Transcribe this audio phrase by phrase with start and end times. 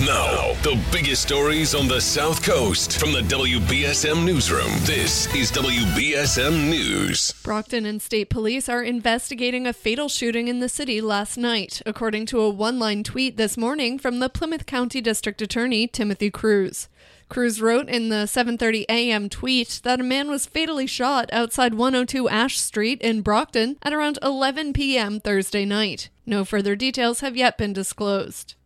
[0.00, 4.72] Now, the biggest stories on the South Coast from the WBSM Newsroom.
[4.80, 7.32] This is WBSM News.
[7.44, 12.26] Brockton and state police are investigating a fatal shooting in the city last night, according
[12.26, 16.88] to a one line tweet this morning from the Plymouth County District Attorney Timothy Cruz.
[17.28, 19.28] Cruz wrote in the 7:30 a.m.
[19.28, 24.18] tweet that a man was fatally shot outside 102 Ash Street in Brockton at around
[24.22, 25.20] 11 p.m.
[25.20, 26.08] Thursday night.
[26.26, 28.56] No further details have yet been disclosed.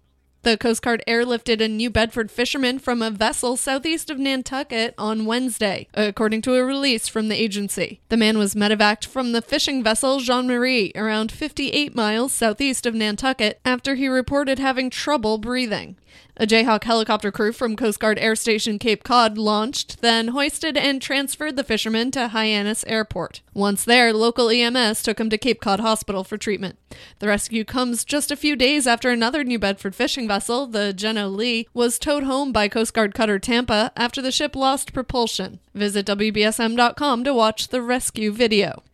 [0.42, 5.26] The Coast Guard airlifted a New Bedford fisherman from a vessel southeast of Nantucket on
[5.26, 8.00] Wednesday, according to a release from the agency.
[8.08, 12.94] The man was medevaced from the fishing vessel Jean Marie, around 58 miles southeast of
[12.94, 15.96] Nantucket, after he reported having trouble breathing.
[16.40, 21.02] A Jayhawk helicopter crew from Coast Guard Air Station Cape Cod launched, then hoisted and
[21.02, 23.40] transferred the fisherman to Hyannis Airport.
[23.54, 26.78] Once there, local EMS took him to Cape Cod Hospital for treatment.
[27.18, 31.26] The rescue comes just a few days after another New Bedford fishing vessel, the Jenna
[31.26, 35.58] Lee, was towed home by Coast Guard cutter Tampa after the ship lost propulsion.
[35.74, 38.84] Visit WBSM.com to watch the rescue video.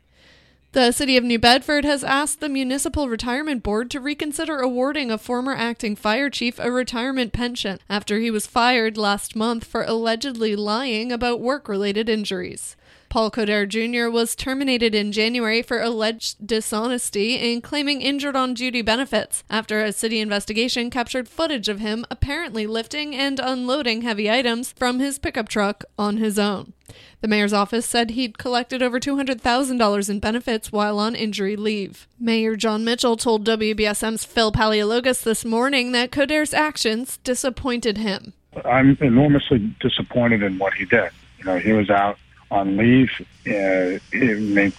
[0.73, 5.19] The City of New Bedford has asked the Municipal Retirement Board to reconsider awarding a
[5.19, 10.57] former acting fire chief a retirement pension after he was fired last month for allegedly
[10.57, 12.75] lying about work related injuries.
[13.15, 14.11] Paul Coderre Jr.
[14.11, 19.93] was terminated in January for alleged dishonesty in claiming injured on duty benefits after a
[19.93, 25.49] city investigation captured footage of him apparently lifting and unloading heavy items from his pickup
[25.49, 26.73] truck on his own.
[27.21, 32.09] The mayor's office said he'd collected over $200,000 in benefits while on injury leave.
[32.19, 38.33] Mayor Jon Mitchell told WBSM's Phil Paleologos this morning that Coderre's actions disappointed him.
[38.65, 41.13] I'm enormously disappointed in what he did.
[41.39, 42.19] You know, he was out
[42.55, 43.11] on leave,
[43.47, 43.99] uh,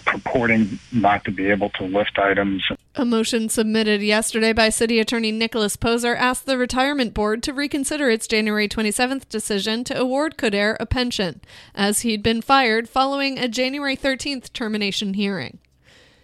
[0.06, 2.64] purporting not to be able to lift items.
[2.96, 8.10] A motion submitted yesterday by City Attorney Nicholas Poser asked the Retirement Board to reconsider
[8.10, 11.42] its January 27th decision to award Coderre a pension,
[11.76, 15.60] as he'd been fired following a January 13th termination hearing.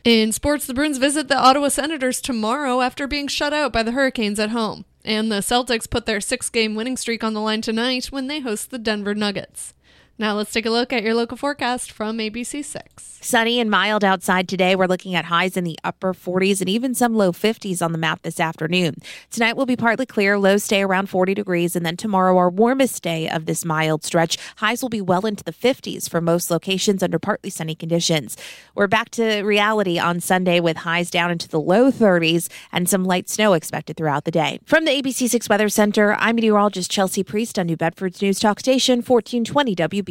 [0.03, 3.91] In sports, the Bruins visit the Ottawa Senators tomorrow after being shut out by the
[3.91, 4.85] Hurricanes at home.
[5.03, 8.39] And the Celtics put their six game winning streak on the line tonight when they
[8.39, 9.73] host the Denver Nuggets.
[10.21, 13.23] Now let's take a look at your local forecast from ABC6.
[13.23, 14.75] Sunny and mild outside today.
[14.75, 17.97] We're looking at highs in the upper 40s and even some low 50s on the
[17.97, 18.95] map this afternoon.
[19.31, 23.01] Tonight will be partly clear, lows stay around 40 degrees, and then tomorrow, our warmest
[23.01, 24.37] day of this mild stretch.
[24.57, 28.37] Highs will be well into the 50s for most locations under partly sunny conditions.
[28.75, 33.05] We're back to reality on Sunday with highs down into the low 30s and some
[33.05, 34.59] light snow expected throughout the day.
[34.65, 38.97] From the ABC6 Weather Center, I'm meteorologist Chelsea Priest on New Bedford's News Talk Station
[39.01, 40.10] 1420 WB.